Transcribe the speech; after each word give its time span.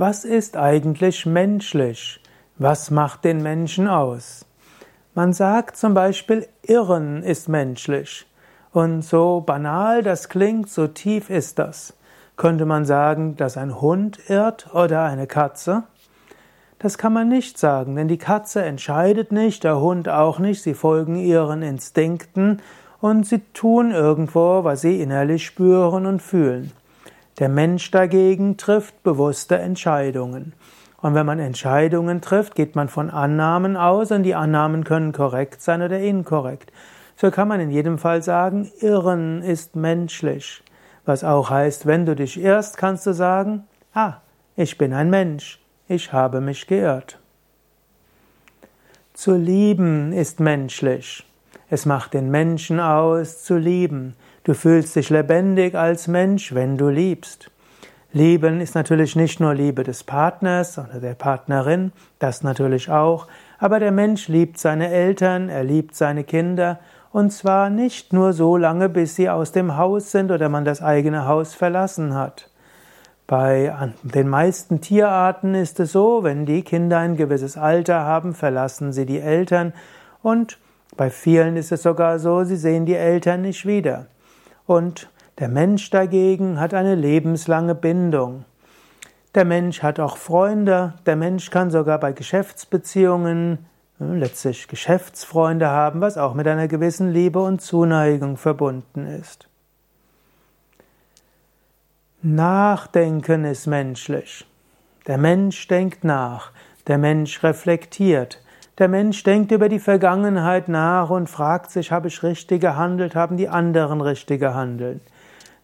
Was 0.00 0.24
ist 0.24 0.56
eigentlich 0.56 1.26
menschlich? 1.26 2.20
Was 2.56 2.92
macht 2.92 3.24
den 3.24 3.42
Menschen 3.42 3.88
aus? 3.88 4.46
Man 5.16 5.32
sagt 5.32 5.76
zum 5.76 5.92
Beispiel, 5.92 6.46
Irren 6.62 7.24
ist 7.24 7.48
menschlich. 7.48 8.24
Und 8.70 9.02
so 9.02 9.42
banal 9.44 10.04
das 10.04 10.28
klingt, 10.28 10.70
so 10.70 10.86
tief 10.86 11.30
ist 11.30 11.58
das. 11.58 11.94
Könnte 12.36 12.64
man 12.64 12.84
sagen, 12.84 13.34
dass 13.34 13.56
ein 13.56 13.80
Hund 13.80 14.20
irrt 14.28 14.72
oder 14.72 15.02
eine 15.02 15.26
Katze? 15.26 15.82
Das 16.78 16.96
kann 16.96 17.12
man 17.12 17.28
nicht 17.28 17.58
sagen, 17.58 17.96
denn 17.96 18.06
die 18.06 18.18
Katze 18.18 18.62
entscheidet 18.62 19.32
nicht, 19.32 19.64
der 19.64 19.80
Hund 19.80 20.08
auch 20.08 20.38
nicht, 20.38 20.62
sie 20.62 20.74
folgen 20.74 21.16
ihren 21.16 21.62
Instinkten 21.62 22.62
und 23.00 23.26
sie 23.26 23.40
tun 23.52 23.90
irgendwo, 23.90 24.62
was 24.62 24.80
sie 24.80 25.02
innerlich 25.02 25.44
spüren 25.44 26.06
und 26.06 26.22
fühlen. 26.22 26.70
Der 27.38 27.48
Mensch 27.48 27.90
dagegen 27.92 28.56
trifft 28.56 29.02
bewusste 29.04 29.58
Entscheidungen. 29.58 30.54
Und 31.00 31.14
wenn 31.14 31.26
man 31.26 31.38
Entscheidungen 31.38 32.20
trifft, 32.20 32.56
geht 32.56 32.74
man 32.74 32.88
von 32.88 33.10
Annahmen 33.10 33.76
aus 33.76 34.10
und 34.10 34.24
die 34.24 34.34
Annahmen 34.34 34.82
können 34.82 35.12
korrekt 35.12 35.62
sein 35.62 35.82
oder 35.82 36.00
inkorrekt. 36.00 36.72
So 37.16 37.30
kann 37.30 37.46
man 37.46 37.60
in 37.60 37.70
jedem 37.70 37.98
Fall 37.98 38.22
sagen, 38.22 38.70
Irren 38.80 39.42
ist 39.42 39.76
menschlich. 39.76 40.62
Was 41.04 41.22
auch 41.22 41.50
heißt, 41.50 41.86
wenn 41.86 42.06
du 42.06 42.16
dich 42.16 42.40
irrst, 42.40 42.76
kannst 42.76 43.06
du 43.06 43.14
sagen, 43.14 43.64
ah, 43.94 44.14
ich 44.56 44.76
bin 44.76 44.92
ein 44.92 45.08
Mensch, 45.08 45.60
ich 45.86 46.12
habe 46.12 46.40
mich 46.40 46.66
geirrt. 46.66 47.20
Zu 49.14 49.36
lieben 49.36 50.12
ist 50.12 50.40
menschlich. 50.40 51.24
Es 51.70 51.86
macht 51.86 52.14
den 52.14 52.30
Menschen 52.30 52.80
aus, 52.80 53.44
zu 53.44 53.56
lieben. 53.56 54.16
Du 54.44 54.54
fühlst 54.54 54.96
dich 54.96 55.10
lebendig 55.10 55.74
als 55.74 56.08
Mensch, 56.08 56.54
wenn 56.54 56.76
du 56.76 56.88
liebst. 56.88 57.50
Lieben 58.12 58.62
ist 58.62 58.74
natürlich 58.74 59.16
nicht 59.16 59.38
nur 59.38 59.54
Liebe 59.54 59.82
des 59.82 60.02
Partners 60.02 60.78
oder 60.78 60.98
der 60.98 61.14
Partnerin, 61.14 61.92
das 62.18 62.42
natürlich 62.42 62.90
auch, 62.90 63.26
aber 63.58 63.80
der 63.80 63.92
Mensch 63.92 64.28
liebt 64.28 64.58
seine 64.58 64.88
Eltern, 64.90 65.50
er 65.50 65.62
liebt 65.62 65.94
seine 65.94 66.24
Kinder, 66.24 66.78
und 67.12 67.32
zwar 67.32 67.68
nicht 67.68 68.14
nur 68.14 68.32
so 68.32 68.56
lange, 68.56 68.88
bis 68.88 69.16
sie 69.16 69.28
aus 69.28 69.52
dem 69.52 69.76
Haus 69.76 70.10
sind 70.10 70.30
oder 70.30 70.48
man 70.48 70.64
das 70.64 70.80
eigene 70.80 71.26
Haus 71.26 71.54
verlassen 71.54 72.14
hat. 72.14 72.50
Bei 73.26 73.92
den 74.02 74.28
meisten 74.28 74.80
Tierarten 74.80 75.54
ist 75.54 75.78
es 75.78 75.92
so, 75.92 76.22
wenn 76.22 76.46
die 76.46 76.62
Kinder 76.62 76.98
ein 76.98 77.16
gewisses 77.16 77.58
Alter 77.58 78.00
haben, 78.00 78.32
verlassen 78.32 78.94
sie 78.94 79.04
die 79.04 79.20
Eltern 79.20 79.74
und 80.22 80.58
bei 80.96 81.10
vielen 81.10 81.58
ist 81.58 81.72
es 81.72 81.82
sogar 81.82 82.18
so, 82.18 82.42
sie 82.44 82.56
sehen 82.56 82.86
die 82.86 82.94
Eltern 82.94 83.42
nicht 83.42 83.66
wieder. 83.66 84.06
Und 84.68 85.08
der 85.38 85.48
Mensch 85.48 85.88
dagegen 85.88 86.60
hat 86.60 86.74
eine 86.74 86.94
lebenslange 86.94 87.74
Bindung. 87.74 88.44
Der 89.34 89.46
Mensch 89.46 89.82
hat 89.82 89.98
auch 89.98 90.18
Freunde, 90.18 90.92
der 91.06 91.16
Mensch 91.16 91.50
kann 91.50 91.70
sogar 91.70 91.98
bei 91.98 92.12
Geschäftsbeziehungen 92.12 93.64
äh, 93.98 94.04
letztlich 94.04 94.68
Geschäftsfreunde 94.68 95.70
haben, 95.70 96.02
was 96.02 96.18
auch 96.18 96.34
mit 96.34 96.46
einer 96.46 96.68
gewissen 96.68 97.10
Liebe 97.10 97.38
und 97.38 97.62
Zuneigung 97.62 98.36
verbunden 98.36 99.06
ist. 99.06 99.48
Nachdenken 102.20 103.46
ist 103.46 103.66
menschlich. 103.68 104.46
Der 105.06 105.16
Mensch 105.16 105.66
denkt 105.66 106.04
nach, 106.04 106.52
der 106.88 106.98
Mensch 106.98 107.42
reflektiert, 107.42 108.42
der 108.78 108.88
Mensch 108.88 109.24
denkt 109.24 109.50
über 109.50 109.68
die 109.68 109.80
Vergangenheit 109.80 110.68
nach 110.68 111.10
und 111.10 111.28
fragt 111.28 111.70
sich, 111.72 111.90
habe 111.90 112.08
ich 112.08 112.22
richtig 112.22 112.60
gehandelt, 112.60 113.16
haben 113.16 113.36
die 113.36 113.48
anderen 113.48 114.00
richtig 114.00 114.40
gehandelt. 114.40 115.00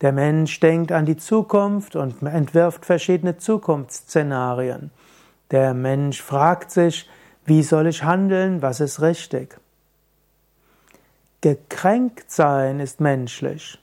Der 0.00 0.12
Mensch 0.12 0.60
denkt 0.60 0.92
an 0.92 1.06
die 1.06 1.16
Zukunft 1.16 1.96
und 1.96 2.22
entwirft 2.22 2.86
verschiedene 2.86 3.36
Zukunftsszenarien. 3.36 4.90
Der 5.50 5.74
Mensch 5.74 6.22
fragt 6.22 6.70
sich, 6.70 7.08
wie 7.44 7.62
soll 7.62 7.88
ich 7.88 8.04
handeln, 8.04 8.62
was 8.62 8.80
ist 8.80 9.02
richtig. 9.02 9.58
Gekränkt 11.40 12.30
sein 12.30 12.80
ist 12.80 13.00
menschlich. 13.00 13.78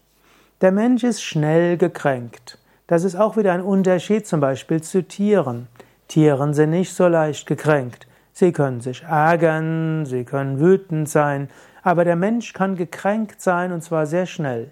Der 0.62 0.72
Mensch 0.72 1.04
ist 1.04 1.22
schnell 1.22 1.78
gekränkt. 1.78 2.58
Das 2.88 3.04
ist 3.04 3.16
auch 3.16 3.36
wieder 3.36 3.52
ein 3.52 3.62
Unterschied 3.62 4.26
zum 4.26 4.40
Beispiel 4.40 4.82
zu 4.82 5.04
Tieren. 5.04 5.68
Tieren 6.08 6.54
sind 6.54 6.70
nicht 6.70 6.94
so 6.94 7.08
leicht 7.08 7.46
gekränkt. 7.46 8.08
Sie 8.40 8.52
können 8.52 8.82
sich 8.82 9.02
ärgern, 9.02 10.06
sie 10.06 10.24
können 10.24 10.60
wütend 10.60 11.10
sein, 11.10 11.50
aber 11.82 12.06
der 12.06 12.16
Mensch 12.16 12.54
kann 12.54 12.76
gekränkt 12.76 13.42
sein 13.42 13.72
und 13.72 13.82
zwar 13.82 14.06
sehr 14.06 14.28
schnell. 14.28 14.70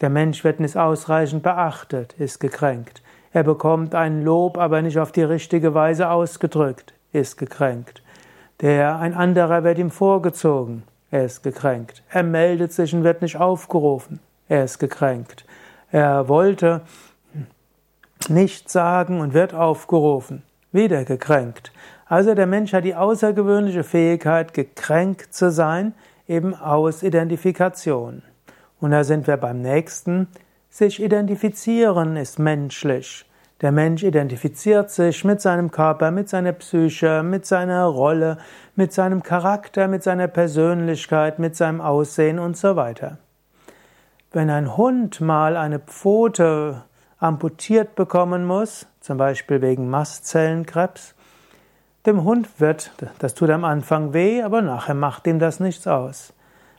Der 0.00 0.08
Mensch 0.08 0.44
wird 0.44 0.60
nicht 0.60 0.78
ausreichend 0.78 1.42
beachtet, 1.42 2.14
ist 2.14 2.40
gekränkt. 2.40 3.02
Er 3.34 3.42
bekommt 3.42 3.94
ein 3.94 4.22
Lob, 4.22 4.56
aber 4.56 4.80
nicht 4.80 4.98
auf 4.98 5.12
die 5.12 5.22
richtige 5.22 5.74
Weise 5.74 6.08
ausgedrückt, 6.08 6.94
ist 7.12 7.36
gekränkt. 7.36 8.02
Der 8.62 8.98
ein 8.98 9.12
anderer 9.12 9.62
wird 9.62 9.76
ihm 9.76 9.90
vorgezogen, 9.90 10.84
er 11.10 11.26
ist 11.26 11.42
gekränkt. 11.42 12.02
Er 12.08 12.22
meldet 12.22 12.72
sich 12.72 12.94
und 12.94 13.04
wird 13.04 13.20
nicht 13.20 13.36
aufgerufen, 13.36 14.20
er 14.48 14.64
ist 14.64 14.78
gekränkt. 14.78 15.44
Er 15.92 16.28
wollte 16.28 16.80
nichts 18.30 18.72
sagen 18.72 19.20
und 19.20 19.34
wird 19.34 19.52
aufgerufen, 19.52 20.44
wieder 20.72 21.04
gekränkt. 21.04 21.72
Also 22.10 22.34
der 22.34 22.48
Mensch 22.48 22.72
hat 22.72 22.82
die 22.82 22.96
außergewöhnliche 22.96 23.84
Fähigkeit, 23.84 24.52
gekränkt 24.52 25.32
zu 25.32 25.52
sein, 25.52 25.94
eben 26.26 26.56
aus 26.56 27.04
Identifikation. 27.04 28.22
Und 28.80 28.90
da 28.90 29.04
sind 29.04 29.28
wir 29.28 29.36
beim 29.36 29.62
nächsten. 29.62 30.26
Sich 30.70 31.00
identifizieren 31.00 32.16
ist 32.16 32.40
menschlich. 32.40 33.24
Der 33.60 33.70
Mensch 33.70 34.02
identifiziert 34.02 34.90
sich 34.90 35.24
mit 35.24 35.40
seinem 35.40 35.70
Körper, 35.70 36.10
mit 36.10 36.28
seiner 36.28 36.50
Psyche, 36.50 37.22
mit 37.22 37.46
seiner 37.46 37.84
Rolle, 37.84 38.38
mit 38.74 38.92
seinem 38.92 39.22
Charakter, 39.22 39.86
mit 39.86 40.02
seiner 40.02 40.26
Persönlichkeit, 40.26 41.38
mit 41.38 41.54
seinem 41.54 41.80
Aussehen 41.80 42.40
und 42.40 42.56
so 42.56 42.74
weiter. 42.74 43.18
Wenn 44.32 44.50
ein 44.50 44.76
Hund 44.76 45.20
mal 45.20 45.56
eine 45.56 45.78
Pfote 45.78 46.82
amputiert 47.18 47.94
bekommen 47.94 48.46
muss, 48.46 48.88
zum 48.98 49.16
Beispiel 49.16 49.62
wegen 49.62 49.88
Mastzellenkrebs, 49.88 51.14
dem 52.06 52.24
Hund 52.24 52.48
wird, 52.58 52.92
das 53.18 53.34
tut 53.34 53.50
am 53.50 53.64
Anfang 53.64 54.12
weh, 54.14 54.42
aber 54.42 54.62
nachher 54.62 54.94
macht 54.94 55.26
ihm 55.26 55.38
das 55.38 55.60
nichts 55.60 55.86
aus. 55.86 56.32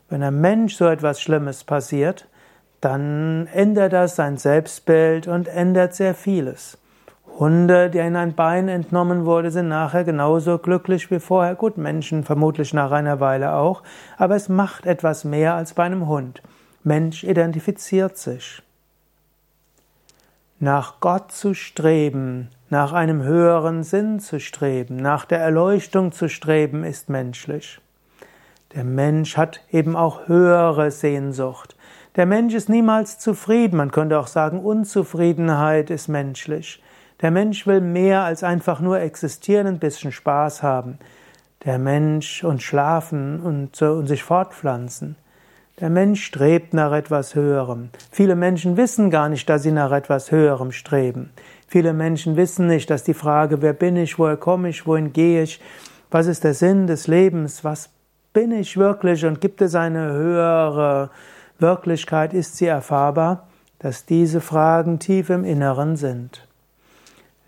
Wenn 0.08 0.22
einem 0.22 0.40
Mensch 0.40 0.76
so 0.76 0.86
etwas 0.86 1.20
Schlimmes 1.20 1.64
passiert, 1.64 2.26
dann 2.80 3.46
ändert 3.52 3.92
das 3.92 4.16
sein 4.16 4.36
Selbstbild 4.36 5.28
und 5.28 5.46
ändert 5.46 5.94
sehr 5.94 6.14
vieles. 6.14 6.78
Hunde, 7.38 7.88
denen 7.88 8.16
ein 8.16 8.34
Bein 8.34 8.68
entnommen 8.68 9.24
wurde, 9.24 9.50
sind 9.50 9.68
nachher 9.68 10.04
genauso 10.04 10.58
glücklich 10.58 11.10
wie 11.10 11.20
vorher. 11.20 11.54
Gut, 11.54 11.78
Menschen 11.78 12.24
vermutlich 12.24 12.74
nach 12.74 12.90
einer 12.90 13.20
Weile 13.20 13.54
auch, 13.54 13.82
aber 14.18 14.36
es 14.36 14.48
macht 14.48 14.86
etwas 14.86 15.24
mehr 15.24 15.54
als 15.54 15.74
bei 15.74 15.84
einem 15.84 16.08
Hund. 16.08 16.42
Mensch 16.82 17.24
identifiziert 17.24 18.18
sich. 18.18 18.62
Nach 20.62 21.00
Gott 21.00 21.32
zu 21.32 21.54
streben, 21.54 22.48
nach 22.70 22.92
einem 22.92 23.24
höheren 23.24 23.82
Sinn 23.82 24.20
zu 24.20 24.38
streben, 24.38 24.94
nach 24.94 25.24
der 25.24 25.40
Erleuchtung 25.40 26.12
zu 26.12 26.28
streben, 26.28 26.84
ist 26.84 27.08
menschlich. 27.08 27.80
Der 28.72 28.84
Mensch 28.84 29.36
hat 29.36 29.60
eben 29.72 29.96
auch 29.96 30.28
höhere 30.28 30.92
Sehnsucht. 30.92 31.74
Der 32.14 32.26
Mensch 32.26 32.54
ist 32.54 32.68
niemals 32.68 33.18
zufrieden. 33.18 33.76
Man 33.76 33.90
könnte 33.90 34.20
auch 34.20 34.28
sagen, 34.28 34.60
Unzufriedenheit 34.60 35.90
ist 35.90 36.06
menschlich. 36.06 36.80
Der 37.22 37.32
Mensch 37.32 37.66
will 37.66 37.80
mehr 37.80 38.22
als 38.22 38.44
einfach 38.44 38.78
nur 38.78 39.00
existieren, 39.00 39.66
ein 39.66 39.78
bisschen 39.80 40.12
Spaß 40.12 40.62
haben. 40.62 41.00
Der 41.64 41.80
Mensch 41.80 42.44
und 42.44 42.62
schlafen 42.62 43.40
und, 43.40 43.82
und 43.82 44.06
sich 44.06 44.22
fortpflanzen. 44.22 45.16
Der 45.80 45.88
Mensch 45.88 46.22
strebt 46.22 46.74
nach 46.74 46.92
etwas 46.92 47.34
Höherem. 47.34 47.88
Viele 48.10 48.36
Menschen 48.36 48.76
wissen 48.76 49.10
gar 49.10 49.30
nicht, 49.30 49.48
dass 49.48 49.62
sie 49.62 49.72
nach 49.72 49.90
etwas 49.90 50.30
Höherem 50.30 50.70
streben. 50.70 51.30
Viele 51.66 51.94
Menschen 51.94 52.36
wissen 52.36 52.66
nicht, 52.66 52.90
dass 52.90 53.04
die 53.04 53.14
Frage, 53.14 53.62
wer 53.62 53.72
bin 53.72 53.96
ich, 53.96 54.18
woher 54.18 54.36
komme 54.36 54.68
ich, 54.68 54.86
wohin 54.86 55.14
gehe 55.14 55.42
ich, 55.42 55.60
was 56.10 56.26
ist 56.26 56.44
der 56.44 56.52
Sinn 56.52 56.86
des 56.86 57.06
Lebens, 57.06 57.64
was 57.64 57.88
bin 58.34 58.52
ich 58.52 58.76
wirklich 58.76 59.24
und 59.24 59.40
gibt 59.40 59.62
es 59.62 59.74
eine 59.74 60.12
höhere 60.12 61.10
Wirklichkeit, 61.58 62.34
ist 62.34 62.58
sie 62.58 62.66
erfahrbar, 62.66 63.48
dass 63.78 64.04
diese 64.04 64.42
Fragen 64.42 64.98
tief 64.98 65.30
im 65.30 65.44
Inneren 65.44 65.96
sind. 65.96 66.46